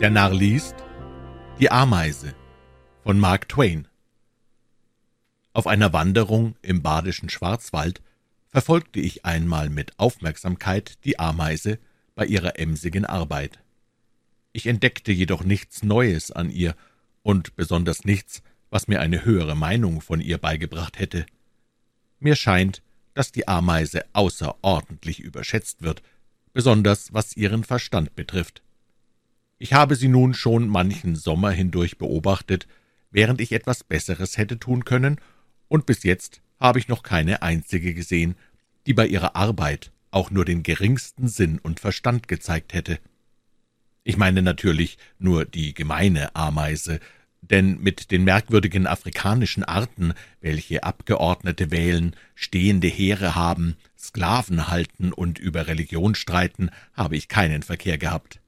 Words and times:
Der 0.00 0.08
Narr 0.08 0.32
liest 0.32 0.76
Die 1.60 1.70
Ameise 1.70 2.34
von 3.02 3.18
Mark 3.18 3.50
Twain. 3.50 3.86
Auf 5.52 5.66
einer 5.66 5.92
Wanderung 5.92 6.56
im 6.62 6.80
badischen 6.80 7.28
Schwarzwald 7.28 8.00
verfolgte 8.48 8.98
ich 8.98 9.26
einmal 9.26 9.68
mit 9.68 9.98
Aufmerksamkeit 9.98 11.04
die 11.04 11.18
Ameise 11.18 11.78
bei 12.14 12.24
ihrer 12.24 12.58
emsigen 12.58 13.04
Arbeit. 13.04 13.58
Ich 14.54 14.66
entdeckte 14.66 15.12
jedoch 15.12 15.44
nichts 15.44 15.82
Neues 15.82 16.30
an 16.30 16.48
ihr 16.48 16.74
und 17.22 17.54
besonders 17.54 18.06
nichts, 18.06 18.42
was 18.70 18.88
mir 18.88 19.00
eine 19.00 19.26
höhere 19.26 19.54
Meinung 19.54 20.00
von 20.00 20.22
ihr 20.22 20.38
beigebracht 20.38 20.98
hätte. 20.98 21.26
Mir 22.20 22.36
scheint, 22.36 22.82
dass 23.12 23.32
die 23.32 23.46
Ameise 23.46 24.06
außerordentlich 24.14 25.20
überschätzt 25.20 25.82
wird, 25.82 26.02
besonders 26.54 27.12
was 27.12 27.36
ihren 27.36 27.64
Verstand 27.64 28.16
betrifft. 28.16 28.62
Ich 29.62 29.74
habe 29.74 29.94
sie 29.94 30.08
nun 30.08 30.32
schon 30.32 30.68
manchen 30.68 31.16
Sommer 31.16 31.50
hindurch 31.50 31.98
beobachtet, 31.98 32.66
während 33.10 33.42
ich 33.42 33.52
etwas 33.52 33.84
Besseres 33.84 34.38
hätte 34.38 34.58
tun 34.58 34.86
können, 34.86 35.20
und 35.68 35.84
bis 35.84 36.02
jetzt 36.02 36.40
habe 36.58 36.78
ich 36.78 36.88
noch 36.88 37.02
keine 37.02 37.42
einzige 37.42 37.92
gesehen, 37.92 38.36
die 38.86 38.94
bei 38.94 39.06
ihrer 39.06 39.36
Arbeit 39.36 39.92
auch 40.10 40.30
nur 40.30 40.46
den 40.46 40.62
geringsten 40.62 41.28
Sinn 41.28 41.58
und 41.58 41.78
Verstand 41.78 42.26
gezeigt 42.26 42.72
hätte. 42.72 43.00
Ich 44.02 44.16
meine 44.16 44.40
natürlich 44.40 44.96
nur 45.18 45.44
die 45.44 45.74
gemeine 45.74 46.34
Ameise, 46.34 46.98
denn 47.42 47.80
mit 47.80 48.10
den 48.10 48.24
merkwürdigen 48.24 48.86
afrikanischen 48.86 49.62
Arten, 49.62 50.14
welche 50.40 50.84
Abgeordnete 50.84 51.70
wählen, 51.70 52.16
stehende 52.34 52.88
Heere 52.88 53.34
haben, 53.34 53.76
Sklaven 53.98 54.68
halten 54.68 55.12
und 55.12 55.38
über 55.38 55.66
Religion 55.66 56.14
streiten, 56.14 56.70
habe 56.94 57.16
ich 57.16 57.28
keinen 57.28 57.62
Verkehr 57.62 57.98
gehabt. 57.98 58.39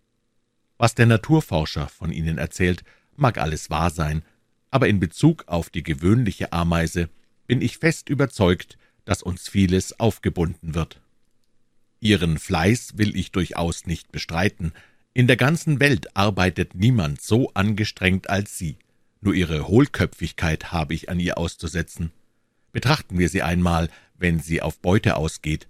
Was 0.83 0.97
der 0.97 1.07
Naturforscher 1.07 1.87
von 1.87 2.11
ihnen 2.11 2.39
erzählt, 2.39 2.83
mag 3.15 3.39
alles 3.39 3.71
wahr 3.71 3.91
sein, 3.91 4.25
aber 4.73 4.89
in 4.89 4.99
Bezug 4.99 5.45
auf 5.47 5.71
die 5.71 5.85
gewöhnliche 5.85 6.53
Ameise 6.53 7.09
bin 7.47 7.63
ich 7.63 7.79
fest 7.79 8.09
überzeugt, 8.09 8.79
dass 9.05 9.23
uns 9.23 9.49
vieles 9.49 10.01
aufgebunden 10.01 10.75
wird. 10.75 11.01
Ihren 12.01 12.37
Fleiß 12.37 12.99
will 12.99 13.15
ich 13.15 13.31
durchaus 13.31 13.87
nicht 13.87 14.11
bestreiten, 14.11 14.73
in 15.15 15.29
der 15.29 15.37
ganzen 15.37 15.79
Welt 15.79 16.17
arbeitet 16.17 16.75
niemand 16.75 17.23
so 17.23 17.53
angestrengt 17.55 18.29
als 18.29 18.59
sie. 18.59 18.77
Nur 19.21 19.35
ihre 19.35 19.69
Hohlköpfigkeit 19.69 20.73
habe 20.73 20.95
ich 20.95 21.09
an 21.09 21.21
ihr 21.21 21.39
auszusetzen. 21.39 22.11
Betrachten 22.73 23.21
wir 23.21 23.29
sie 23.29 23.43
einmal, 23.43 23.89
wenn 24.19 24.41
sie 24.41 24.61
auf 24.61 24.81
Beute 24.81 25.15
ausgeht. 25.15 25.69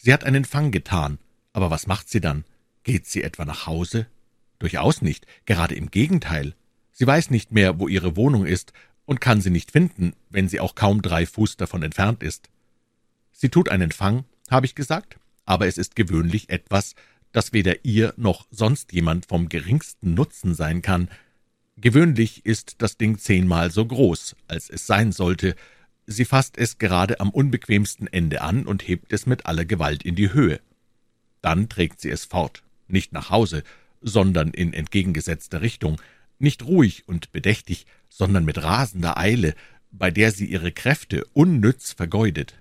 Sie 0.00 0.14
hat 0.14 0.24
einen 0.24 0.46
Fang 0.46 0.70
getan, 0.70 1.18
aber 1.52 1.70
was 1.70 1.86
macht 1.86 2.08
sie 2.08 2.22
dann? 2.22 2.46
Geht 2.84 3.04
sie 3.04 3.22
etwa 3.22 3.44
nach 3.44 3.66
Hause? 3.66 4.06
Durchaus 4.58 5.02
nicht, 5.02 5.26
gerade 5.44 5.74
im 5.74 5.90
Gegenteil. 5.90 6.54
Sie 6.92 7.06
weiß 7.06 7.30
nicht 7.30 7.52
mehr, 7.52 7.78
wo 7.78 7.88
ihre 7.88 8.16
Wohnung 8.16 8.46
ist 8.46 8.72
und 9.04 9.20
kann 9.20 9.40
sie 9.40 9.50
nicht 9.50 9.70
finden, 9.70 10.14
wenn 10.30 10.48
sie 10.48 10.60
auch 10.60 10.74
kaum 10.74 11.02
drei 11.02 11.26
Fuß 11.26 11.56
davon 11.56 11.82
entfernt 11.82 12.22
ist. 12.22 12.48
Sie 13.32 13.48
tut 13.48 13.68
einen 13.68 13.92
Fang, 13.92 14.24
habe 14.50 14.66
ich 14.66 14.74
gesagt, 14.74 15.18
aber 15.44 15.66
es 15.66 15.78
ist 15.78 15.96
gewöhnlich 15.96 16.48
etwas, 16.50 16.94
dass 17.32 17.52
weder 17.52 17.84
ihr 17.84 18.14
noch 18.16 18.46
sonst 18.50 18.92
jemand 18.92 19.26
vom 19.26 19.48
geringsten 19.48 20.14
Nutzen 20.14 20.54
sein 20.54 20.80
kann. 20.80 21.08
Gewöhnlich 21.76 22.46
ist 22.46 22.76
das 22.78 22.96
Ding 22.96 23.18
zehnmal 23.18 23.70
so 23.70 23.84
groß, 23.84 24.36
als 24.48 24.70
es 24.70 24.86
sein 24.86 25.12
sollte. 25.12 25.54
Sie 26.06 26.24
fasst 26.24 26.56
es 26.56 26.78
gerade 26.78 27.20
am 27.20 27.30
unbequemsten 27.30 28.06
Ende 28.06 28.40
an 28.40 28.66
und 28.66 28.88
hebt 28.88 29.12
es 29.12 29.26
mit 29.26 29.44
aller 29.44 29.66
Gewalt 29.66 30.02
in 30.02 30.14
die 30.14 30.32
Höhe. 30.32 30.60
Dann 31.42 31.68
trägt 31.68 32.00
sie 32.00 32.10
es 32.10 32.24
fort, 32.24 32.62
nicht 32.88 33.12
nach 33.12 33.28
Hause, 33.28 33.62
sondern 34.06 34.50
in 34.50 34.72
entgegengesetzter 34.72 35.60
Richtung, 35.60 36.00
nicht 36.38 36.64
ruhig 36.64 37.08
und 37.08 37.32
bedächtig, 37.32 37.86
sondern 38.08 38.44
mit 38.44 38.62
rasender 38.62 39.18
Eile, 39.18 39.54
bei 39.90 40.10
der 40.10 40.30
sie 40.30 40.46
ihre 40.46 40.72
Kräfte 40.72 41.26
unnütz 41.32 41.92
vergeudet. 41.92 42.54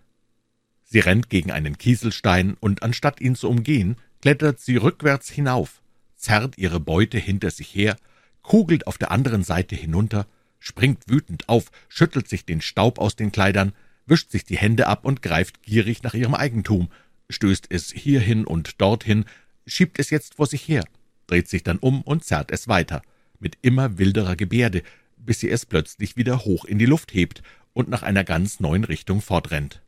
Sie 0.83 0.99
rennt 0.99 1.29
gegen 1.29 1.51
einen 1.51 1.77
Kieselstein, 1.77 2.57
und 2.59 2.83
anstatt 2.83 3.21
ihn 3.21 3.35
zu 3.35 3.47
umgehen, 3.49 3.97
klettert 4.21 4.59
sie 4.59 4.77
rückwärts 4.77 5.29
hinauf, 5.29 5.81
zerrt 6.15 6.57
ihre 6.57 6.79
Beute 6.79 7.19
hinter 7.19 7.51
sich 7.51 7.73
her, 7.75 7.95
kugelt 8.41 8.87
auf 8.87 8.97
der 8.97 9.11
anderen 9.11 9.43
Seite 9.43 9.75
hinunter, 9.75 10.25
springt 10.59 11.07
wütend 11.07 11.47
auf, 11.47 11.71
schüttelt 11.89 12.27
sich 12.27 12.45
den 12.45 12.61
Staub 12.61 12.97
aus 12.97 13.15
den 13.15 13.31
Kleidern, 13.31 13.73
wischt 14.07 14.31
sich 14.31 14.45
die 14.45 14.57
Hände 14.57 14.87
ab 14.87 15.05
und 15.05 15.21
greift 15.21 15.61
gierig 15.61 16.01
nach 16.01 16.15
ihrem 16.15 16.33
Eigentum, 16.33 16.89
stößt 17.29 17.67
es 17.69 17.91
hierhin 17.91 18.45
und 18.45 18.81
dorthin, 18.81 19.25
schiebt 19.67 19.99
es 19.99 20.09
jetzt 20.09 20.35
vor 20.35 20.47
sich 20.47 20.67
her, 20.67 20.85
dreht 21.27 21.47
sich 21.47 21.63
dann 21.63 21.77
um 21.77 22.01
und 22.01 22.23
zerrt 22.23 22.51
es 22.51 22.67
weiter, 22.67 23.01
mit 23.39 23.57
immer 23.61 23.97
wilderer 23.97 24.35
Gebärde, 24.35 24.83
bis 25.17 25.39
sie 25.39 25.49
es 25.49 25.65
plötzlich 25.65 26.17
wieder 26.17 26.45
hoch 26.45 26.65
in 26.65 26.79
die 26.79 26.85
Luft 26.85 27.13
hebt 27.13 27.41
und 27.73 27.89
nach 27.89 28.03
einer 28.03 28.23
ganz 28.23 28.59
neuen 28.59 28.83
Richtung 28.83 29.21
fortrennt. 29.21 29.81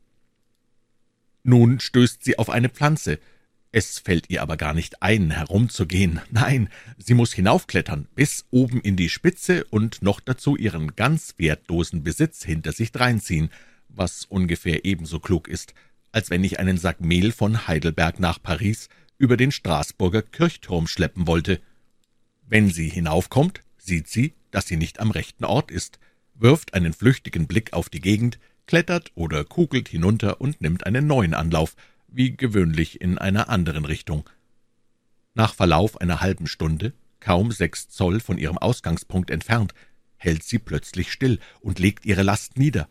Nun 1.42 1.80
stößt 1.80 2.24
sie 2.24 2.38
auf 2.38 2.50
eine 2.50 2.68
Pflanze, 2.68 3.18
es 3.70 3.98
fällt 3.98 4.30
ihr 4.30 4.42
aber 4.42 4.56
gar 4.56 4.72
nicht 4.72 5.02
ein, 5.02 5.30
herumzugehen. 5.30 6.20
Nein, 6.30 6.70
sie 6.96 7.14
muss 7.14 7.34
hinaufklettern, 7.34 8.08
bis 8.14 8.46
oben 8.50 8.80
in 8.80 8.96
die 8.96 9.10
Spitze 9.10 9.64
und 9.64 10.00
noch 10.00 10.20
dazu 10.20 10.56
ihren 10.56 10.96
ganz 10.96 11.34
wertlosen 11.36 12.02
Besitz 12.02 12.44
hinter 12.44 12.72
sich 12.72 12.92
dreinziehen, 12.92 13.50
was 13.88 14.24
ungefähr 14.24 14.84
ebenso 14.84 15.20
klug 15.20 15.48
ist, 15.48 15.74
als 16.12 16.30
wenn 16.30 16.44
ich 16.44 16.58
einen 16.58 16.78
Sack 16.78 17.00
Mehl 17.00 17.30
von 17.30 17.66
Heidelberg 17.66 18.20
nach 18.20 18.42
Paris 18.42 18.88
über 19.18 19.36
den 19.36 19.52
Straßburger 19.52 20.22
Kirchturm 20.22 20.86
schleppen 20.86 21.26
wollte. 21.26 21.60
Wenn 22.46 22.70
sie 22.70 22.88
hinaufkommt, 22.88 23.60
sieht 23.76 24.08
sie, 24.08 24.34
dass 24.50 24.66
sie 24.66 24.76
nicht 24.76 25.00
am 25.00 25.10
rechten 25.10 25.44
Ort 25.44 25.70
ist, 25.70 25.98
wirft 26.34 26.74
einen 26.74 26.92
flüchtigen 26.92 27.46
Blick 27.46 27.72
auf 27.72 27.88
die 27.88 28.00
Gegend, 28.00 28.38
klettert 28.66 29.12
oder 29.14 29.44
kugelt 29.44 29.88
hinunter 29.88 30.40
und 30.40 30.60
nimmt 30.60 30.86
einen 30.86 31.06
neuen 31.06 31.34
Anlauf, 31.34 31.74
wie 32.06 32.36
gewöhnlich 32.36 33.00
in 33.00 33.18
einer 33.18 33.48
anderen 33.48 33.84
Richtung. 33.84 34.28
Nach 35.34 35.54
Verlauf 35.54 36.00
einer 36.00 36.20
halben 36.20 36.46
Stunde, 36.46 36.92
kaum 37.20 37.50
sechs 37.52 37.88
Zoll 37.88 38.20
von 38.20 38.38
ihrem 38.38 38.58
Ausgangspunkt 38.58 39.30
entfernt, 39.30 39.74
hält 40.16 40.42
sie 40.42 40.58
plötzlich 40.58 41.12
still 41.12 41.38
und 41.60 41.78
legt 41.78 42.06
ihre 42.06 42.22
Last 42.22 42.56
nieder. 42.56 42.88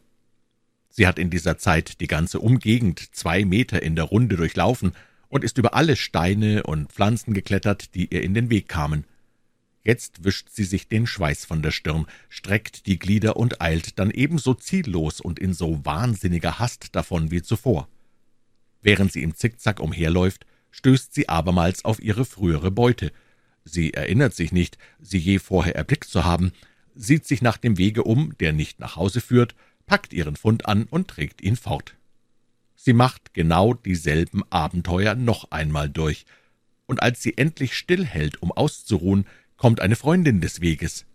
Sie 0.90 1.08
hat 1.08 1.20
in 1.20 1.30
dieser 1.30 1.58
Zeit 1.58 2.00
die 2.02 2.08
ganze 2.08 2.40
Umgegend 2.40 3.16
zwei 3.16 3.46
Meter 3.46 3.82
in 3.82 3.96
der 3.96 4.06
Runde 4.06 4.36
durchlaufen 4.36 4.94
und 5.30 5.44
ist 5.44 5.58
über 5.58 5.74
alle 5.74 5.96
Steine 5.96 6.64
und 6.64 6.92
Pflanzen 6.92 7.34
geklettert, 7.34 7.96
die 7.96 8.14
ihr 8.14 8.24
in 8.24 8.34
den 8.34 8.50
Weg 8.50 8.68
kamen. 8.68 9.06
Jetzt 9.84 10.26
wischt 10.26 10.50
sie 10.52 10.66
sich 10.66 10.90
den 10.90 11.08
Schweiß 11.08 11.46
von 11.46 11.62
der 11.62 11.72
Stirn, 11.72 12.08
streckt 12.28 12.88
die 12.88 13.00
Glieder 13.00 13.38
und 13.38 13.62
eilt 13.62 13.98
dann 14.00 14.12
ebenso 14.12 14.54
ziellos 14.54 15.22
und 15.22 15.40
in 15.40 15.54
so 15.54 15.86
wahnsinniger 15.86 16.60
Hast 16.60 16.96
davon 16.96 17.32
wie 17.32 17.42
zuvor. 17.42 17.88
Während 18.82 19.14
sie 19.14 19.24
im 19.24 19.36
Zickzack 19.36 19.80
umherläuft, 19.80 20.46
stößt 20.72 21.14
sie 21.14 21.30
abermals 21.30 21.86
auf 21.86 22.02
ihre 22.02 22.26
frühere 22.26 22.70
Beute. 22.70 23.12
Sie 23.64 23.94
erinnert 23.94 24.34
sich 24.36 24.52
nicht, 24.52 24.78
sie 25.00 25.18
je 25.18 25.40
vorher 25.40 25.76
erblickt 25.76 26.10
zu 26.10 26.26
haben, 26.26 26.52
sieht 26.94 27.26
sich 27.26 27.42
nach 27.42 27.58
dem 27.58 27.78
Wege 27.78 28.04
um, 28.04 28.38
der 28.40 28.54
nicht 28.54 28.80
nach 28.80 28.96
Hause 28.98 29.22
führt, 29.22 29.56
packt 29.86 30.12
ihren 30.14 30.36
Fund 30.36 30.66
an 30.66 30.84
und 30.84 31.08
trägt 31.08 31.42
ihn 31.42 31.56
fort. 31.56 31.96
Sie 32.80 32.94
macht 32.94 33.34
genau 33.34 33.74
dieselben 33.74 34.44
Abenteuer 34.52 35.16
noch 35.16 35.52
einmal 35.52 35.90
durch, 35.90 36.26
und 36.86 37.02
als 37.02 37.22
sie 37.22 37.38
endlich 37.38 37.76
stillhält, 37.76 38.42
um 38.42 38.52
auszuruhen, 38.52 39.26
kommt 39.58 39.82
eine 39.82 39.98
Freundin 39.98 40.40
des 40.40 40.62
Weges. 40.62 41.06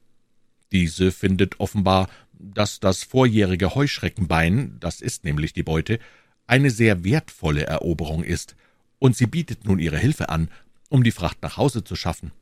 Diese 0.73 1.13
findet 1.13 1.61
offenbar, 1.61 2.11
dass 2.33 2.81
das 2.81 3.05
vorjährige 3.05 3.75
Heuschreckenbein, 3.75 4.77
das 4.81 5.01
ist 5.01 5.25
nämlich 5.25 5.53
die 5.53 5.63
Beute, 5.63 6.01
eine 6.47 6.71
sehr 6.71 7.05
wertvolle 7.05 7.65
Eroberung 7.65 8.25
ist, 8.25 8.57
und 8.99 9.17
sie 9.17 9.27
bietet 9.27 9.65
nun 9.65 9.79
ihre 9.79 9.99
Hilfe 9.99 10.29
an, 10.29 10.51
um 10.89 11.05
die 11.05 11.13
Fracht 11.13 11.43
nach 11.43 11.57
Hause 11.57 11.85
zu 11.85 11.95
schaffen. 11.95 12.33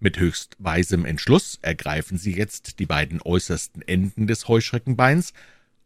Mit 0.00 0.18
höchst 0.18 0.56
weisem 0.58 1.04
Entschluss 1.04 1.60
ergreifen 1.62 2.18
sie 2.18 2.34
jetzt 2.34 2.80
die 2.80 2.86
beiden 2.86 3.22
äußersten 3.22 3.82
Enden 3.82 4.26
des 4.26 4.48
Heuschreckenbeins 4.48 5.32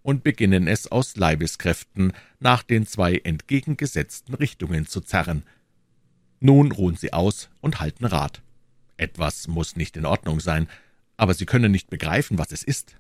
und 0.06 0.23
beginnen 0.23 0.69
es 0.69 0.87
aus 0.87 1.17
Leibeskräften 1.17 2.12
nach 2.38 2.62
den 2.62 2.87
zwei 2.87 3.17
entgegengesetzten 3.17 4.37
Richtungen 4.37 4.87
zu 4.87 5.00
zerren. 5.00 5.43
Nun 6.38 6.70
ruhen 6.70 6.94
sie 6.94 7.12
aus 7.12 7.49
und 7.61 7.81
halten 7.81 8.05
Rat. 8.05 8.41
Etwas 8.99 9.49
muss 9.49 9.75
nicht 9.75 9.97
in 9.97 10.06
Ordnung 10.06 10.38
sein, 10.38 10.69
aber 11.17 11.35
sie 11.35 11.44
können 11.44 11.73
nicht 11.73 11.91
begreifen, 11.91 12.38
was 12.38 12.53
es 12.53 12.62
ist. 12.62 12.94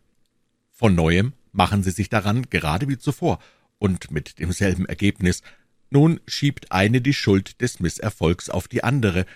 Von 0.72 0.96
neuem 0.96 1.32
machen 1.52 1.84
sie 1.84 1.92
sich 1.92 2.08
daran, 2.08 2.50
gerade 2.50 2.88
wie 2.88 2.98
zuvor, 2.98 3.38
und 3.78 4.10
mit 4.10 4.40
demselben 4.40 4.84
Ergebnis. 4.84 5.42
Nun 5.90 6.18
schiebt 6.26 6.72
eine 6.72 7.00
die 7.00 7.14
Schuld 7.14 7.60
des 7.60 7.78
Misserfolgs 7.78 8.50
auf 8.50 8.66
die 8.66 8.82
andere. 8.82 9.26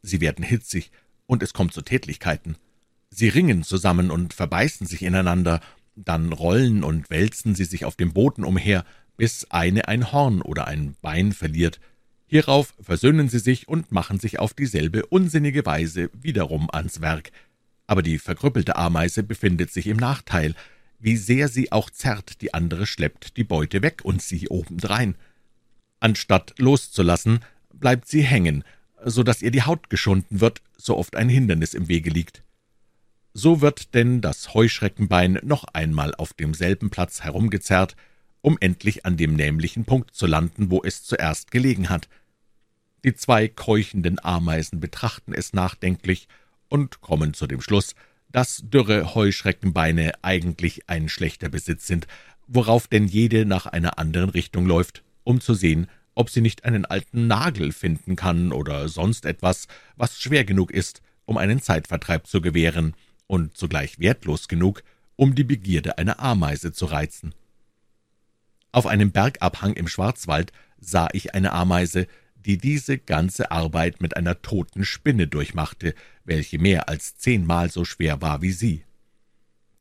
Sie 0.00 0.22
werden 0.22 0.46
hitzig, 0.46 0.92
und 1.26 1.42
es 1.42 1.52
kommt 1.52 1.74
zu 1.74 1.82
Tätlichkeiten. 1.82 2.56
Sie 3.10 3.28
ringen 3.28 3.64
zusammen 3.64 4.10
und 4.10 4.32
verbeißen 4.32 4.86
sich 4.86 5.02
ineinander, 5.02 5.60
dann 6.04 6.32
rollen 6.32 6.84
und 6.84 7.10
wälzen 7.10 7.54
sie 7.54 7.64
sich 7.64 7.84
auf 7.84 7.96
dem 7.96 8.12
Boden 8.12 8.44
umher, 8.44 8.84
bis 9.16 9.46
eine 9.50 9.88
ein 9.88 10.12
Horn 10.12 10.42
oder 10.42 10.66
ein 10.66 10.94
Bein 11.02 11.32
verliert. 11.32 11.80
Hierauf 12.26 12.74
versöhnen 12.80 13.28
sie 13.28 13.38
sich 13.38 13.68
und 13.68 13.90
machen 13.90 14.20
sich 14.20 14.38
auf 14.38 14.54
dieselbe 14.54 15.06
unsinnige 15.06 15.64
Weise 15.66 16.10
wiederum 16.12 16.68
ans 16.70 17.00
Werk. 17.00 17.30
Aber 17.86 18.02
die 18.02 18.18
verkrüppelte 18.18 18.76
Ameise 18.76 19.22
befindet 19.22 19.72
sich 19.72 19.86
im 19.86 19.96
Nachteil. 19.96 20.54
Wie 20.98 21.16
sehr 21.16 21.48
sie 21.48 21.72
auch 21.72 21.90
zerrt, 21.90 22.42
die 22.42 22.52
andere 22.52 22.86
schleppt 22.86 23.36
die 23.36 23.44
Beute 23.44 23.82
weg 23.82 24.00
und 24.04 24.20
sie 24.20 24.48
obendrein. 24.48 25.14
Anstatt 26.00 26.54
loszulassen, 26.58 27.40
bleibt 27.72 28.08
sie 28.08 28.22
hängen, 28.22 28.62
so 29.04 29.22
dass 29.22 29.42
ihr 29.42 29.50
die 29.50 29.62
Haut 29.62 29.90
geschunden 29.90 30.40
wird, 30.40 30.60
so 30.76 30.96
oft 30.96 31.16
ein 31.16 31.28
Hindernis 31.28 31.74
im 31.74 31.88
Wege 31.88 32.10
liegt. 32.10 32.42
So 33.40 33.60
wird 33.60 33.94
denn 33.94 34.20
das 34.20 34.52
Heuschreckenbein 34.52 35.38
noch 35.44 35.62
einmal 35.72 36.12
auf 36.12 36.32
demselben 36.32 36.90
Platz 36.90 37.22
herumgezerrt, 37.22 37.94
um 38.40 38.58
endlich 38.58 39.06
an 39.06 39.16
dem 39.16 39.36
nämlichen 39.36 39.84
Punkt 39.84 40.12
zu 40.12 40.26
landen, 40.26 40.72
wo 40.72 40.82
es 40.82 41.04
zuerst 41.04 41.52
gelegen 41.52 41.88
hat. 41.88 42.08
Die 43.04 43.14
zwei 43.14 43.46
keuchenden 43.46 44.18
Ameisen 44.18 44.80
betrachten 44.80 45.32
es 45.34 45.52
nachdenklich 45.52 46.26
und 46.68 47.00
kommen 47.00 47.32
zu 47.32 47.46
dem 47.46 47.60
Schluss, 47.60 47.94
dass 48.28 48.64
dürre 48.64 49.14
Heuschreckenbeine 49.14 50.14
eigentlich 50.22 50.88
ein 50.88 51.08
schlechter 51.08 51.48
Besitz 51.48 51.86
sind, 51.86 52.08
worauf 52.48 52.88
denn 52.88 53.06
jede 53.06 53.46
nach 53.46 53.66
einer 53.66 54.00
anderen 54.00 54.30
Richtung 54.30 54.66
läuft, 54.66 55.04
um 55.22 55.40
zu 55.40 55.54
sehen, 55.54 55.86
ob 56.16 56.28
sie 56.28 56.40
nicht 56.40 56.64
einen 56.64 56.86
alten 56.86 57.28
Nagel 57.28 57.70
finden 57.70 58.16
kann 58.16 58.50
oder 58.50 58.88
sonst 58.88 59.24
etwas, 59.24 59.68
was 59.94 60.20
schwer 60.20 60.44
genug 60.44 60.72
ist, 60.72 61.02
um 61.24 61.36
einen 61.36 61.62
Zeitvertreib 61.62 62.26
zu 62.26 62.40
gewähren 62.40 62.94
und 63.28 63.56
zugleich 63.56 64.00
wertlos 64.00 64.48
genug, 64.48 64.82
um 65.14 65.36
die 65.36 65.44
Begierde 65.44 65.98
einer 65.98 66.18
Ameise 66.18 66.72
zu 66.72 66.86
reizen. 66.86 67.34
Auf 68.72 68.86
einem 68.86 69.12
Bergabhang 69.12 69.74
im 69.74 69.86
Schwarzwald 69.86 70.52
sah 70.78 71.08
ich 71.12 71.34
eine 71.34 71.52
Ameise, 71.52 72.08
die 72.34 72.58
diese 72.58 72.98
ganze 72.98 73.50
Arbeit 73.50 74.00
mit 74.00 74.16
einer 74.16 74.42
toten 74.42 74.84
Spinne 74.84 75.26
durchmachte, 75.26 75.94
welche 76.24 76.58
mehr 76.58 76.88
als 76.88 77.16
zehnmal 77.16 77.70
so 77.70 77.84
schwer 77.84 78.20
war 78.22 78.42
wie 78.42 78.52
sie. 78.52 78.84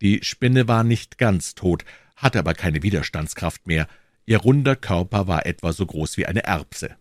Die 0.01 0.23
Spinne 0.23 0.67
war 0.67 0.83
nicht 0.83 1.17
ganz 1.17 1.55
tot, 1.55 1.85
hatte 2.15 2.39
aber 2.39 2.53
keine 2.53 2.83
Widerstandskraft 2.83 3.67
mehr, 3.67 3.87
ihr 4.25 4.37
runder 4.37 4.75
Körper 4.75 5.27
war 5.27 5.45
etwa 5.45 5.71
so 5.73 5.85
groß 5.85 6.17
wie 6.17 6.25
eine 6.25 6.43
Erbse. 6.43 6.95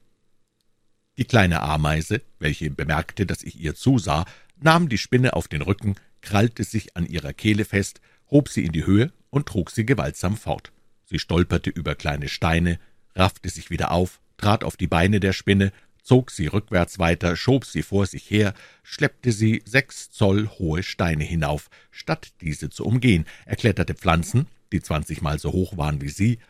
Die 1.18 1.24
kleine 1.24 1.62
Ameise, 1.62 2.20
welche 2.38 2.70
bemerkte, 2.70 3.26
dass 3.26 3.42
ich 3.42 3.58
ihr 3.58 3.74
zusah, 3.74 4.26
nahm 4.56 4.88
die 4.88 4.98
Spinne 4.98 5.32
auf 5.32 5.48
den 5.48 5.62
Rücken, 5.62 5.96
krallte 6.26 6.64
sich 6.64 6.96
an 6.96 7.06
ihrer 7.06 7.32
Kehle 7.32 7.64
fest, 7.64 8.00
hob 8.30 8.48
sie 8.48 8.64
in 8.64 8.72
die 8.72 8.84
Höhe 8.84 9.12
und 9.30 9.46
trug 9.46 9.70
sie 9.70 9.86
gewaltsam 9.86 10.36
fort. 10.36 10.72
Sie 11.04 11.20
stolperte 11.20 11.70
über 11.70 11.94
kleine 11.94 12.28
Steine, 12.28 12.80
raffte 13.14 13.48
sich 13.48 13.70
wieder 13.70 13.92
auf, 13.92 14.20
trat 14.36 14.64
auf 14.64 14.76
die 14.76 14.88
Beine 14.88 15.20
der 15.20 15.32
Spinne, 15.32 15.72
zog 16.02 16.32
sie 16.32 16.48
rückwärts 16.48 16.98
weiter, 16.98 17.36
schob 17.36 17.64
sie 17.64 17.82
vor 17.82 18.06
sich 18.06 18.28
her, 18.28 18.54
schleppte 18.82 19.30
sie 19.30 19.62
sechs 19.64 20.10
Zoll 20.10 20.48
hohe 20.58 20.82
Steine 20.82 21.24
hinauf, 21.24 21.70
statt 21.92 22.32
diese 22.40 22.70
zu 22.70 22.84
umgehen, 22.84 23.24
erkletterte 23.44 23.94
Pflanzen, 23.94 24.48
die 24.72 24.82
zwanzigmal 24.82 25.38
so 25.38 25.52
hoch 25.52 25.76
waren 25.76 26.00
wie 26.00 26.08
sie, 26.08 26.40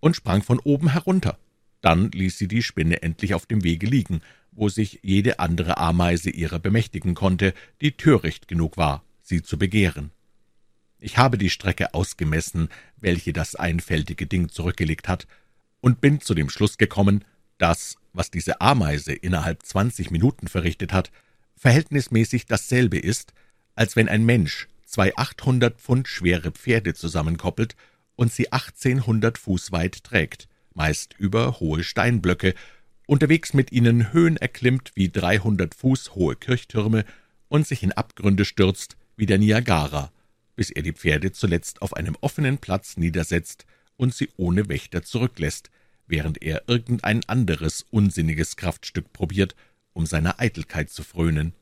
und 0.00 0.16
sprang 0.16 0.42
von 0.42 0.58
oben 0.60 0.92
herunter. 0.92 1.38
Dann 1.82 2.10
ließ 2.10 2.38
sie 2.38 2.48
die 2.48 2.62
Spinne 2.62 3.02
endlich 3.02 3.34
auf 3.34 3.44
dem 3.44 3.62
Wege 3.62 3.86
liegen, 3.86 4.22
wo 4.50 4.70
sich 4.70 5.00
jede 5.02 5.40
andere 5.40 5.76
Ameise 5.76 6.30
ihrer 6.30 6.58
bemächtigen 6.58 7.14
konnte, 7.14 7.52
die 7.82 7.92
töricht 7.92 8.48
genug 8.48 8.78
war, 8.78 9.04
sie 9.26 9.42
zu 9.42 9.58
begehren. 9.58 10.10
Ich 10.98 11.18
habe 11.18 11.36
die 11.36 11.50
Strecke 11.50 11.94
ausgemessen, 11.94 12.68
welche 12.96 13.32
das 13.32 13.54
einfältige 13.54 14.26
Ding 14.26 14.48
zurückgelegt 14.48 15.08
hat, 15.08 15.26
und 15.80 16.00
bin 16.00 16.20
zu 16.20 16.34
dem 16.34 16.48
Schluss 16.48 16.78
gekommen, 16.78 17.24
dass, 17.58 17.96
was 18.12 18.30
diese 18.30 18.60
Ameise 18.60 19.12
innerhalb 19.12 19.64
zwanzig 19.64 20.10
Minuten 20.10 20.48
verrichtet 20.48 20.92
hat, 20.92 21.10
verhältnismäßig 21.56 22.46
dasselbe 22.46 22.98
ist, 22.98 23.32
als 23.74 23.94
wenn 23.94 24.08
ein 24.08 24.24
Mensch 24.24 24.68
zwei 24.84 25.14
achthundert 25.16 25.80
Pfund 25.80 26.08
schwere 26.08 26.50
Pferde 26.52 26.94
zusammenkoppelt 26.94 27.76
und 28.14 28.32
sie 28.32 28.52
achtzehnhundert 28.52 29.38
Fuß 29.38 29.72
weit 29.72 30.02
trägt, 30.04 30.48
meist 30.72 31.14
über 31.18 31.60
hohe 31.60 31.84
Steinblöcke, 31.84 32.54
unterwegs 33.06 33.54
mit 33.54 33.70
ihnen 33.72 34.12
Höhen 34.12 34.36
erklimmt 34.36 34.92
wie 34.94 35.10
dreihundert 35.10 35.74
Fuß 35.74 36.14
hohe 36.14 36.36
Kirchtürme 36.36 37.04
und 37.48 37.66
sich 37.66 37.82
in 37.82 37.92
Abgründe 37.92 38.44
stürzt 38.44 38.96
wie 39.16 39.26
der 39.26 39.38
Niagara, 39.38 40.12
bis 40.54 40.70
er 40.70 40.82
die 40.82 40.92
Pferde 40.92 41.32
zuletzt 41.32 41.82
auf 41.82 41.94
einem 41.94 42.16
offenen 42.20 42.58
Platz 42.58 42.96
niedersetzt 42.96 43.66
und 43.96 44.14
sie 44.14 44.28
ohne 44.36 44.68
Wächter 44.68 45.02
zurücklässt, 45.02 45.70
während 46.06 46.42
er 46.42 46.62
irgendein 46.66 47.24
anderes 47.28 47.84
unsinniges 47.90 48.56
Kraftstück 48.56 49.12
probiert, 49.12 49.54
um 49.92 50.06
seiner 50.06 50.40
Eitelkeit 50.40 50.90
zu 50.90 51.02
frönen. 51.02 51.54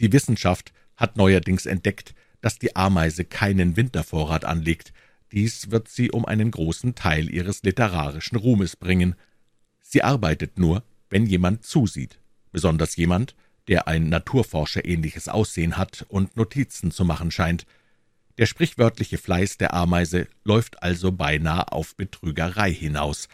Die 0.00 0.12
Wissenschaft 0.12 0.72
hat 0.96 1.16
neuerdings 1.16 1.66
entdeckt, 1.66 2.14
dass 2.40 2.58
die 2.58 2.76
Ameise 2.76 3.24
keinen 3.24 3.76
Wintervorrat 3.76 4.44
anlegt, 4.44 4.92
dies 5.32 5.70
wird 5.70 5.88
sie 5.88 6.10
um 6.10 6.24
einen 6.24 6.50
großen 6.50 6.94
Teil 6.94 7.28
ihres 7.30 7.62
literarischen 7.62 8.36
Ruhmes 8.36 8.76
bringen. 8.76 9.16
Sie 9.80 10.02
arbeitet 10.02 10.58
nur, 10.58 10.84
wenn 11.10 11.26
jemand 11.26 11.64
zusieht, 11.64 12.18
besonders 12.52 12.96
jemand, 12.96 13.34
der 13.68 13.88
ein 13.88 14.08
Naturforscher 14.08 14.84
ähnliches 14.84 15.28
Aussehen 15.28 15.76
hat 15.76 16.06
und 16.08 16.36
Notizen 16.36 16.90
zu 16.90 17.04
machen 17.04 17.30
scheint. 17.30 17.66
Der 18.38 18.46
sprichwörtliche 18.46 19.18
Fleiß 19.18 19.56
der 19.58 19.74
Ameise 19.74 20.28
läuft 20.44 20.82
also 20.82 21.12
beinahe 21.12 21.72
auf 21.72 21.96
Betrügerei 21.96 22.72
hinaus, 22.72 23.28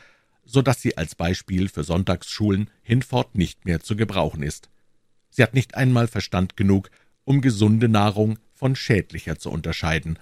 so 0.45 0.63
dass 0.63 0.81
sie 0.81 0.97
als 0.97 1.15
Beispiel 1.15 1.69
für 1.69 1.85
Sonntagsschulen 1.85 2.71
hinfort 2.83 3.35
nicht 3.35 3.65
mehr 3.65 3.81
zu 3.81 3.97
gebrauchen 3.97 4.43
ist. 4.43 4.69
Sie 5.31 5.43
hat 5.43 5.55
nicht 5.55 5.75
einmal 5.75 6.09
Verstand 6.09 6.57
genug, 6.57 6.91
um 7.25 7.41
gesunde 7.41 7.89
Nahrung 7.89 8.39
von 8.53 8.77
schädlicher 8.77 9.39
zu 9.39 9.51
unterscheiden. 9.51 10.19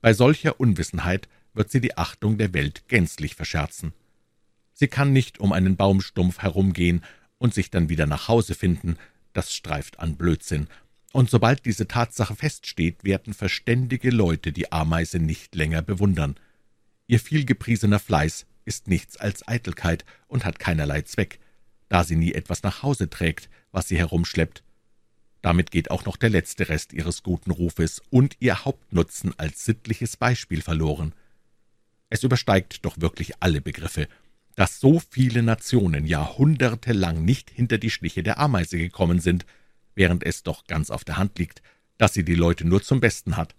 Bei 0.00 0.14
solcher 0.14 0.60
Unwissenheit 0.60 1.28
wird 1.54 1.70
sie 1.70 1.80
die 1.80 1.96
Achtung 1.96 2.38
der 2.38 2.52
Welt 2.54 2.88
gänzlich 2.88 3.34
verscherzen. 3.34 3.92
Sie 4.72 4.88
kann 4.88 5.12
nicht 5.12 5.38
um 5.38 5.52
einen 5.52 5.76
Baumstumpf 5.76 6.40
herumgehen 6.40 7.02
und 7.38 7.54
sich 7.54 7.70
dann 7.70 7.88
wieder 7.88 8.06
nach 8.06 8.28
Hause 8.28 8.54
finden, 8.54 8.96
das 9.32 9.54
streift 9.54 10.00
an 10.00 10.16
Blödsinn, 10.16 10.68
und 11.12 11.28
sobald 11.28 11.66
diese 11.66 11.86
Tatsache 11.86 12.34
feststeht, 12.34 13.04
werden 13.04 13.34
verständige 13.34 14.10
Leute 14.10 14.50
die 14.50 14.72
Ameise 14.72 15.18
nicht 15.18 15.54
länger 15.54 15.82
bewundern. 15.82 16.36
Ihr 17.06 17.20
vielgepriesener 17.20 17.98
Fleiß 17.98 18.46
ist 18.64 18.88
nichts 18.88 19.18
als 19.18 19.46
Eitelkeit 19.46 20.04
und 20.26 20.44
hat 20.44 20.58
keinerlei 20.58 21.02
Zweck, 21.02 21.38
da 21.88 22.04
sie 22.04 22.16
nie 22.16 22.32
etwas 22.32 22.62
nach 22.62 22.82
Hause 22.82 23.10
trägt, 23.10 23.50
was 23.72 23.88
sie 23.88 23.98
herumschleppt. 23.98 24.62
Damit 25.42 25.70
geht 25.70 25.90
auch 25.90 26.06
noch 26.06 26.16
der 26.16 26.30
letzte 26.30 26.68
Rest 26.68 26.92
ihres 26.92 27.22
guten 27.22 27.50
Rufes 27.50 28.00
und 28.08 28.36
ihr 28.38 28.64
Hauptnutzen 28.64 29.34
als 29.38 29.64
sittliches 29.64 30.16
Beispiel 30.16 30.62
verloren. 30.62 31.12
Es 32.08 32.22
übersteigt 32.22 32.84
doch 32.84 33.00
wirklich 33.00 33.32
alle 33.40 33.60
Begriffe, 33.60 34.08
dass 34.54 34.80
so 34.80 35.00
viele 35.10 35.42
Nationen 35.42 36.06
jahrhundertelang 36.06 37.24
nicht 37.24 37.50
hinter 37.50 37.78
die 37.78 37.90
Schliche 37.90 38.22
der 38.22 38.38
Ameise 38.38 38.78
gekommen 38.78 39.20
sind, 39.20 39.46
während 39.94 40.24
es 40.24 40.42
doch 40.42 40.66
ganz 40.66 40.90
auf 40.90 41.04
der 41.04 41.16
Hand 41.16 41.38
liegt, 41.38 41.62
dass 41.98 42.14
sie 42.14 42.24
die 42.24 42.34
Leute 42.34 42.66
nur 42.66 42.82
zum 42.82 43.00
Besten 43.00 43.36
hat. 43.36 43.54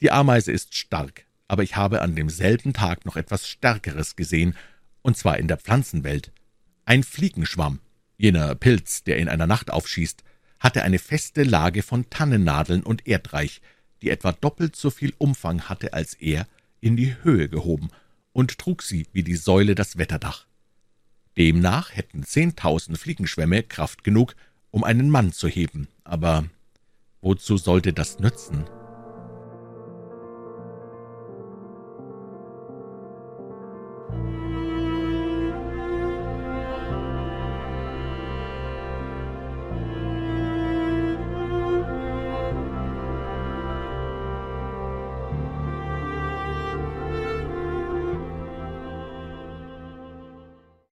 Die 0.00 0.10
Ameise 0.10 0.52
ist 0.52 0.76
stark, 0.76 1.24
aber 1.48 1.62
ich 1.62 1.76
habe 1.76 2.02
an 2.02 2.14
demselben 2.14 2.72
Tag 2.72 3.06
noch 3.06 3.16
etwas 3.16 3.48
Stärkeres 3.48 4.16
gesehen, 4.16 4.54
und 5.02 5.16
zwar 5.16 5.38
in 5.38 5.48
der 5.48 5.56
Pflanzenwelt. 5.56 6.32
Ein 6.84 7.02
Fliegenschwamm, 7.02 7.80
jener 8.16 8.54
Pilz, 8.54 9.04
der 9.04 9.18
in 9.18 9.28
einer 9.28 9.46
Nacht 9.46 9.70
aufschießt, 9.70 10.22
hatte 10.60 10.82
eine 10.82 10.98
feste 10.98 11.44
Lage 11.44 11.82
von 11.82 12.10
Tannennadeln 12.10 12.82
und 12.82 13.06
Erdreich, 13.06 13.60
die 14.02 14.10
etwa 14.10 14.32
doppelt 14.32 14.76
so 14.76 14.90
viel 14.90 15.14
Umfang 15.18 15.68
hatte 15.68 15.92
als 15.92 16.14
er, 16.14 16.46
in 16.80 16.96
die 16.96 17.16
Höhe 17.22 17.48
gehoben 17.48 17.90
und 18.32 18.58
trug 18.58 18.82
sie 18.82 19.06
wie 19.12 19.22
die 19.22 19.36
Säule 19.36 19.74
das 19.74 19.98
Wetterdach. 19.98 20.46
Demnach 21.36 21.94
hätten 21.94 22.24
zehntausend 22.24 22.98
Fliegenschwämme 22.98 23.62
Kraft 23.62 24.04
genug, 24.04 24.34
um 24.70 24.84
einen 24.84 25.10
Mann 25.10 25.32
zu 25.32 25.48
heben, 25.48 25.88
aber 26.04 26.44
wozu 27.20 27.56
sollte 27.56 27.92
das 27.92 28.18
nützen? 28.18 28.64